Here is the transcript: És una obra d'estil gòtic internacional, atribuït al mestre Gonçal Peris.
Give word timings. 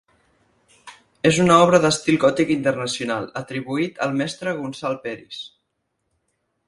És 1.31 1.39
una 1.43 1.57
obra 1.65 1.81
d'estil 1.83 2.17
gòtic 2.25 2.53
internacional, 2.55 3.29
atribuït 3.43 4.03
al 4.07 4.17
mestre 4.23 4.55
Gonçal 4.63 4.99
Peris. 5.05 5.45